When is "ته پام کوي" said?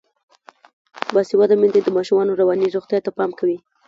3.05-3.57